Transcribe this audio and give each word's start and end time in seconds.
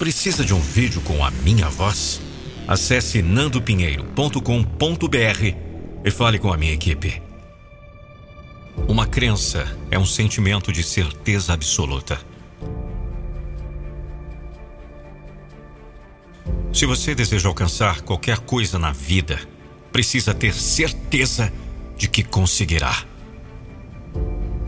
Precisa 0.00 0.44
de 0.46 0.54
um 0.54 0.58
vídeo 0.58 1.02
com 1.02 1.22
a 1.22 1.30
minha 1.30 1.68
voz? 1.68 2.22
Acesse 2.66 3.20
nandopinheiro.com.br 3.20 5.56
e 6.02 6.10
fale 6.10 6.38
com 6.38 6.50
a 6.50 6.56
minha 6.56 6.72
equipe. 6.72 7.20
Uma 8.88 9.06
crença 9.06 9.76
é 9.90 9.98
um 9.98 10.06
sentimento 10.06 10.72
de 10.72 10.82
certeza 10.82 11.52
absoluta. 11.52 12.18
Se 16.72 16.86
você 16.86 17.14
deseja 17.14 17.50
alcançar 17.50 18.00
qualquer 18.00 18.38
coisa 18.38 18.78
na 18.78 18.92
vida, 18.92 19.38
precisa 19.92 20.32
ter 20.32 20.54
certeza 20.54 21.52
de 21.98 22.08
que 22.08 22.24
conseguirá. 22.24 23.04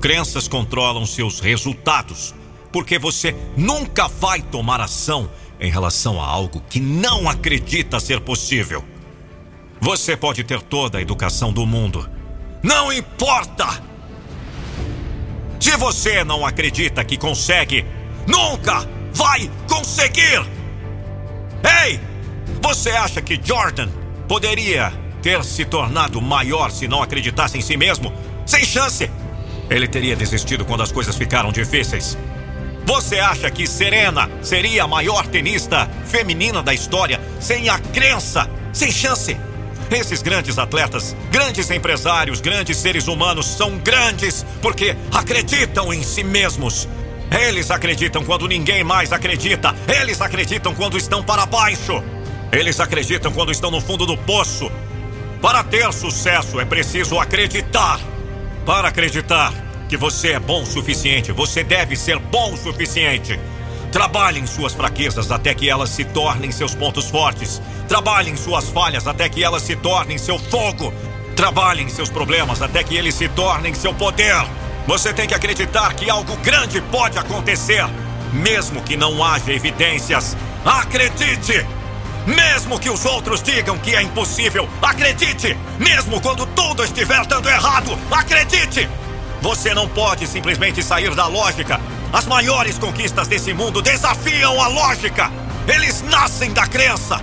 Crenças 0.00 0.46
controlam 0.46 1.04
seus 1.04 1.40
resultados, 1.40 2.32
porque 2.72 2.98
você 2.98 3.34
nunca 3.56 4.08
vai 4.08 4.42
tomar 4.42 4.80
ação 4.80 5.30
em 5.58 5.70
relação 5.70 6.20
a 6.20 6.26
algo 6.26 6.62
que 6.68 6.80
não 6.80 7.28
acredita 7.28 7.98
ser 8.00 8.20
possível. 8.20 8.84
Você 9.80 10.16
pode 10.16 10.44
ter 10.44 10.60
toda 10.62 10.98
a 10.98 11.02
educação 11.02 11.52
do 11.52 11.66
mundo. 11.66 12.08
Não 12.62 12.92
importa! 12.92 13.66
Se 15.60 15.76
você 15.76 16.24
não 16.24 16.44
acredita 16.44 17.04
que 17.04 17.16
consegue, 17.16 17.84
nunca 18.26 18.88
vai 19.12 19.50
conseguir! 19.68 20.44
Ei! 21.84 22.00
Você 22.62 22.90
acha 22.90 23.22
que 23.22 23.40
Jordan 23.42 23.88
poderia 24.28 24.92
ter 25.22 25.42
se 25.44 25.64
tornado 25.64 26.20
maior 26.20 26.70
se 26.70 26.88
não 26.88 27.02
acreditasse 27.02 27.58
em 27.58 27.62
si 27.62 27.76
mesmo? 27.76 28.12
Sem 28.44 28.64
chance! 28.64 29.10
Ele 29.68 29.88
teria 29.88 30.14
desistido 30.14 30.64
quando 30.64 30.82
as 30.82 30.92
coisas 30.92 31.16
ficaram 31.16 31.50
difíceis. 31.50 32.16
Você 32.86 33.18
acha 33.18 33.50
que 33.50 33.66
Serena 33.66 34.30
seria 34.40 34.84
a 34.84 34.88
maior 34.88 35.26
tenista 35.26 35.90
feminina 36.06 36.62
da 36.62 36.72
história 36.72 37.20
sem 37.40 37.68
a 37.68 37.80
crença, 37.80 38.48
sem 38.72 38.92
chance? 38.92 39.36
Esses 39.90 40.22
grandes 40.22 40.56
atletas, 40.56 41.16
grandes 41.32 41.68
empresários, 41.68 42.40
grandes 42.40 42.76
seres 42.76 43.08
humanos 43.08 43.44
são 43.46 43.76
grandes 43.78 44.46
porque 44.62 44.96
acreditam 45.12 45.92
em 45.92 46.04
si 46.04 46.22
mesmos. 46.22 46.88
Eles 47.28 47.72
acreditam 47.72 48.24
quando 48.24 48.46
ninguém 48.46 48.84
mais 48.84 49.12
acredita. 49.12 49.74
Eles 50.00 50.20
acreditam 50.20 50.72
quando 50.72 50.96
estão 50.96 51.24
para 51.24 51.44
baixo. 51.44 52.02
Eles 52.52 52.78
acreditam 52.78 53.32
quando 53.32 53.50
estão 53.50 53.70
no 53.70 53.80
fundo 53.80 54.06
do 54.06 54.16
poço. 54.16 54.70
Para 55.42 55.64
ter 55.64 55.92
sucesso 55.92 56.60
é 56.60 56.64
preciso 56.64 57.18
acreditar. 57.18 57.98
Para 58.64 58.88
acreditar 58.88 59.52
que 59.88 59.96
você 59.96 60.32
é 60.32 60.38
bom 60.38 60.62
o 60.62 60.66
suficiente, 60.66 61.32
você 61.32 61.62
deve 61.62 61.96
ser 61.96 62.18
bom 62.18 62.52
o 62.52 62.56
suficiente. 62.56 63.38
Trabalhe 63.92 64.40
em 64.40 64.46
suas 64.46 64.74
fraquezas 64.74 65.30
até 65.30 65.54
que 65.54 65.70
elas 65.70 65.90
se 65.90 66.04
tornem 66.04 66.50
seus 66.50 66.74
pontos 66.74 67.08
fortes. 67.08 67.62
Trabalhe 67.88 68.30
em 68.30 68.36
suas 68.36 68.68
falhas 68.68 69.06
até 69.06 69.28
que 69.28 69.42
elas 69.42 69.62
se 69.62 69.76
tornem 69.76 70.18
seu 70.18 70.38
fogo. 70.38 70.92
Trabalhe 71.34 71.82
em 71.82 71.88
seus 71.88 72.10
problemas 72.10 72.60
até 72.60 72.82
que 72.82 72.96
eles 72.96 73.14
se 73.14 73.28
tornem 73.28 73.74
seu 73.74 73.94
poder. 73.94 74.44
Você 74.86 75.12
tem 75.12 75.26
que 75.26 75.34
acreditar 75.34 75.94
que 75.94 76.10
algo 76.10 76.36
grande 76.36 76.80
pode 76.80 77.18
acontecer, 77.18 77.84
mesmo 78.32 78.82
que 78.82 78.96
não 78.96 79.22
haja 79.24 79.52
evidências. 79.52 80.36
Acredite! 80.64 81.64
Mesmo 82.26 82.78
que 82.78 82.90
os 82.90 83.04
outros 83.04 83.40
digam 83.42 83.78
que 83.78 83.94
é 83.94 84.02
impossível, 84.02 84.68
acredite! 84.82 85.56
Mesmo 85.78 86.20
quando 86.20 86.44
tudo 86.46 86.84
estiver 86.84 87.24
dando 87.26 87.48
errado, 87.48 87.96
acredite! 88.10 88.88
Você 89.46 89.72
não 89.72 89.88
pode 89.88 90.26
simplesmente 90.26 90.82
sair 90.82 91.14
da 91.14 91.28
lógica. 91.28 91.80
As 92.12 92.26
maiores 92.26 92.80
conquistas 92.80 93.28
desse 93.28 93.54
mundo 93.54 93.80
desafiam 93.80 94.60
a 94.60 94.66
lógica. 94.66 95.30
Eles 95.72 96.02
nascem 96.02 96.52
da 96.52 96.66
crença. 96.66 97.20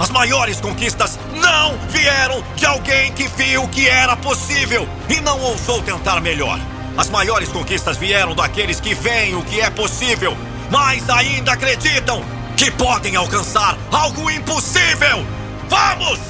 As 0.00 0.08
maiores 0.08 0.58
conquistas 0.58 1.18
não 1.34 1.76
vieram 1.90 2.42
de 2.56 2.64
alguém 2.64 3.12
que 3.12 3.28
viu 3.28 3.68
que 3.68 3.86
era 3.86 4.16
possível 4.16 4.88
e 5.10 5.20
não 5.20 5.38
ousou 5.38 5.82
tentar 5.82 6.18
melhor. 6.22 6.58
As 6.96 7.10
maiores 7.10 7.50
conquistas 7.50 7.98
vieram 7.98 8.34
daqueles 8.34 8.80
que 8.80 8.94
veem 8.94 9.34
o 9.34 9.42
que 9.42 9.60
é 9.60 9.68
possível, 9.68 10.34
mas 10.70 11.10
ainda 11.10 11.52
acreditam 11.52 12.24
que 12.56 12.70
podem 12.70 13.16
alcançar 13.16 13.76
algo 13.92 14.30
impossível. 14.30 15.26
Vamos! 15.68 16.20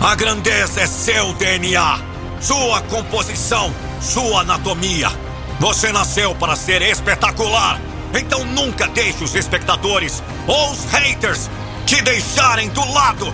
A 0.00 0.14
grandeza 0.14 0.82
é 0.82 0.86
seu 0.86 1.32
DNA, 1.32 1.98
sua 2.40 2.80
composição, 2.82 3.72
sua 4.00 4.40
anatomia. 4.40 5.10
Você 5.58 5.92
nasceu 5.92 6.34
para 6.34 6.56
ser 6.56 6.82
espetacular. 6.82 7.80
Então 8.14 8.44
nunca 8.44 8.86
deixe 8.88 9.24
os 9.24 9.34
espectadores 9.34 10.22
ou 10.46 10.72
os 10.72 10.84
haters 10.86 11.50
te 11.84 12.00
deixarem 12.02 12.68
do 12.70 12.92
lado. 12.92 13.32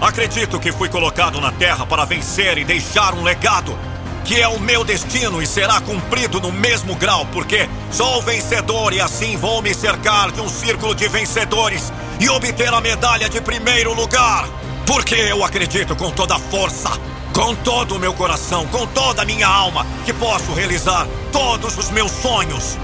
Acredito 0.00 0.60
que 0.60 0.72
fui 0.72 0.88
colocado 0.88 1.40
na 1.40 1.52
Terra 1.52 1.86
para 1.86 2.04
vencer 2.04 2.58
e 2.58 2.64
deixar 2.64 3.14
um 3.14 3.22
legado 3.22 3.76
que 4.24 4.40
é 4.40 4.48
o 4.48 4.58
meu 4.58 4.82
destino 4.82 5.42
e 5.42 5.46
será 5.46 5.80
cumprido 5.82 6.40
no 6.40 6.50
mesmo 6.50 6.94
grau, 6.94 7.26
porque 7.26 7.68
sou 7.92 8.22
vencedor 8.22 8.92
e 8.94 9.00
assim 9.00 9.36
vou 9.36 9.60
me 9.60 9.74
cercar 9.74 10.32
de 10.32 10.40
um 10.40 10.48
círculo 10.48 10.94
de 10.94 11.06
vencedores 11.08 11.92
e 12.18 12.28
obter 12.30 12.72
a 12.72 12.80
medalha 12.80 13.28
de 13.28 13.40
primeiro 13.40 13.92
lugar. 13.92 14.48
Porque 14.86 15.14
eu 15.14 15.44
acredito 15.44 15.94
com 15.94 16.10
toda 16.10 16.36
a 16.36 16.38
força, 16.38 16.90
com 17.34 17.54
todo 17.56 17.96
o 17.96 17.98
meu 17.98 18.14
coração, 18.14 18.66
com 18.68 18.86
toda 18.86 19.20
a 19.20 19.24
minha 19.26 19.46
alma, 19.46 19.86
que 20.06 20.12
posso 20.14 20.54
realizar 20.54 21.06
todos 21.30 21.76
os 21.76 21.90
meus 21.90 22.10
sonhos. 22.10 22.78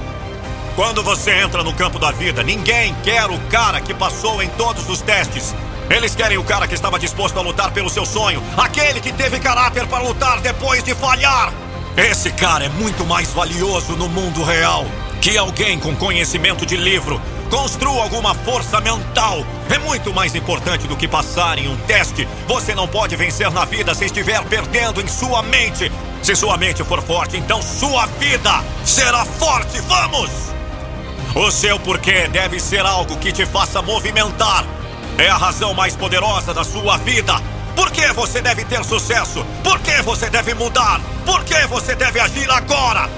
Quando 0.76 1.02
você 1.02 1.30
entra 1.40 1.62
no 1.62 1.72
campo 1.72 1.98
da 1.98 2.10
vida, 2.10 2.42
ninguém 2.42 2.94
quer 3.02 3.30
o 3.30 3.38
cara 3.48 3.80
que 3.80 3.94
passou 3.94 4.42
em 4.42 4.48
todos 4.50 4.88
os 4.88 5.00
testes 5.00 5.54
eles 5.90 6.14
querem 6.14 6.38
o 6.38 6.44
cara 6.44 6.68
que 6.68 6.74
estava 6.74 7.00
disposto 7.00 7.36
a 7.36 7.42
lutar 7.42 7.72
pelo 7.72 7.90
seu 7.90 8.06
sonho, 8.06 8.40
aquele 8.56 9.00
que 9.00 9.12
teve 9.12 9.40
caráter 9.40 9.88
para 9.88 10.04
lutar 10.04 10.40
depois 10.40 10.84
de 10.84 10.94
falhar. 10.94 11.52
Esse 11.96 12.30
cara 12.30 12.66
é 12.66 12.68
muito 12.68 13.04
mais 13.04 13.32
valioso 13.32 13.96
no 13.96 14.08
mundo 14.08 14.44
real 14.44 14.86
que 15.20 15.36
alguém 15.36 15.78
com 15.78 15.94
conhecimento 15.94 16.64
de 16.64 16.76
livro. 16.76 17.20
Construa 17.50 18.04
alguma 18.04 18.34
força 18.34 18.80
mental. 18.80 19.44
É 19.68 19.78
muito 19.78 20.14
mais 20.14 20.34
importante 20.34 20.86
do 20.86 20.96
que 20.96 21.06
passar 21.06 21.58
em 21.58 21.68
um 21.68 21.76
teste. 21.78 22.26
Você 22.46 22.74
não 22.74 22.88
pode 22.88 23.16
vencer 23.16 23.50
na 23.50 23.64
vida 23.64 23.94
se 23.94 24.06
estiver 24.06 24.42
perdendo 24.44 25.00
em 25.00 25.08
sua 25.08 25.42
mente. 25.42 25.92
Se 26.22 26.34
sua 26.34 26.56
mente 26.56 26.82
for 26.84 27.02
forte, 27.02 27.36
então 27.36 27.60
sua 27.60 28.06
vida 28.06 28.64
será 28.84 29.24
forte. 29.24 29.80
Vamos! 29.80 30.30
O 31.34 31.50
seu 31.50 31.78
porquê 31.78 32.26
deve 32.28 32.58
ser 32.58 32.84
algo 32.84 33.16
que 33.18 33.30
te 33.30 33.44
faça 33.46 33.82
movimentar 33.82 34.64
é 35.18 35.28
a 35.28 35.36
razão 35.36 35.74
mais 35.74 35.94
poderosa 35.94 36.54
da 36.54 36.64
sua 36.64 36.96
vida. 36.96 37.34
Por 37.76 37.90
que 37.90 38.10
você 38.12 38.40
deve 38.40 38.64
ter 38.64 38.82
sucesso? 38.84 39.44
Por 39.62 39.78
que 39.80 40.00
você 40.02 40.30
deve 40.30 40.54
mudar? 40.54 41.00
Por 41.26 41.44
que 41.44 41.66
você 41.66 41.94
deve 41.94 42.18
agir 42.20 42.50
agora? 42.50 43.08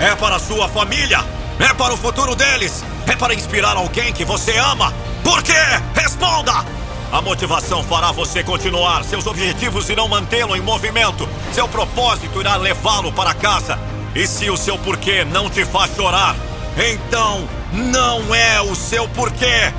É 0.00 0.14
para 0.16 0.38
sua 0.38 0.68
família? 0.68 1.35
É 1.58 1.72
para 1.72 1.94
o 1.94 1.96
futuro 1.96 2.34
deles? 2.34 2.84
É 3.06 3.16
para 3.16 3.34
inspirar 3.34 3.76
alguém 3.76 4.12
que 4.12 4.24
você 4.24 4.56
ama? 4.58 4.92
Por 5.22 5.42
quê? 5.42 5.52
Responda! 5.94 6.64
A 7.10 7.22
motivação 7.22 7.82
fará 7.84 8.12
você 8.12 8.42
continuar. 8.42 9.04
Seus 9.04 9.26
objetivos 9.26 9.88
irão 9.88 10.08
mantê-lo 10.08 10.54
em 10.54 10.60
movimento. 10.60 11.28
Seu 11.52 11.66
propósito 11.66 12.40
irá 12.40 12.56
levá-lo 12.56 13.12
para 13.12 13.32
casa. 13.32 13.78
E 14.14 14.26
se 14.26 14.50
o 14.50 14.56
seu 14.56 14.78
porquê 14.78 15.24
não 15.24 15.48
te 15.48 15.64
faz 15.64 15.94
chorar, 15.94 16.36
então 16.76 17.48
não 17.72 18.34
é 18.34 18.60
o 18.60 18.74
seu 18.74 19.08
porquê. 19.08 19.72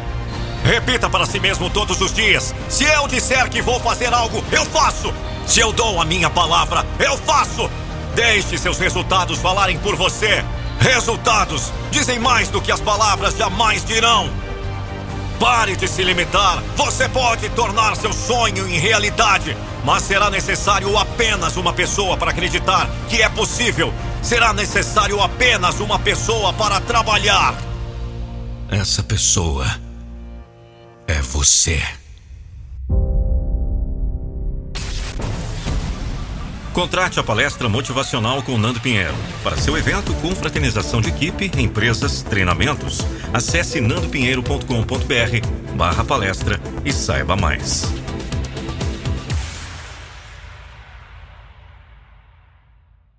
Repita 0.64 1.10
para 1.10 1.26
si 1.26 1.40
mesmo 1.40 1.70
todos 1.70 2.02
os 2.02 2.14
dias: 2.14 2.56
se 2.70 2.86
eu 2.86 3.08
disser 3.08 3.50
que 3.50 3.62
vou 3.62 3.80
fazer 3.80 4.14
algo, 4.14 4.44
eu 4.52 4.66
faço. 4.66 5.14
Se 5.46 5.60
eu 5.60 5.72
dou 5.72 6.02
a 6.02 6.06
minha 6.06 6.30
palavra, 6.30 6.86
eu 7.00 7.18
faço. 7.18 7.70
Deixe 8.16 8.58
seus 8.58 8.80
resultados 8.80 9.38
falarem 9.40 9.78
por 9.78 9.96
você. 9.96 10.44
Resultados 10.80 11.72
dizem 11.92 12.20
mais 12.20 12.50
do 12.50 12.62
que 12.62 12.72
as 12.72 12.80
palavras 12.80 13.36
jamais 13.36 13.84
dirão. 13.84 14.30
Pare 15.40 15.76
de 15.76 15.88
se 15.88 16.04
limitar. 16.04 16.62
Você 16.76 17.08
pode 17.10 17.50
tornar 17.50 17.96
seu 17.96 18.12
sonho 18.12 18.68
em 18.68 18.80
realidade, 18.80 19.56
mas 19.84 20.04
será 20.04 20.30
necessário 20.30 20.98
apenas 20.98 21.58
uma 21.58 21.74
pessoa 21.74 22.18
para 22.18 22.32
acreditar 22.32 22.90
que 23.08 23.22
é 23.22 23.30
possível. 23.30 23.94
Será 24.22 24.54
necessário 24.54 25.22
apenas 25.22 25.80
uma 25.80 26.00
pessoa 26.00 26.52
para 26.54 26.82
trabalhar. 26.82 27.56
Essa 28.70 29.04
pessoa 29.04 29.66
é 31.08 31.22
você. 31.22 31.82
Contrate 36.78 37.20
a 37.20 37.24
palestra 37.24 37.68
motivacional 37.68 38.44
com 38.44 38.56
Nando 38.56 38.80
Pinheiro. 38.80 39.16
Para 39.44 39.58
seu 39.58 39.76
evento 39.76 40.14
com 40.22 40.36
fraternização 40.36 41.02
de 41.02 41.10
equipe, 41.10 41.50
empresas, 41.58 42.22
treinamentos, 42.22 43.00
acesse 43.34 43.82
nandopinheiro.com.br 43.82 45.76
barra 45.76 46.06
palestra 46.06 46.62
e 46.86 46.94
saiba 46.94 47.36
mais. 47.36 47.92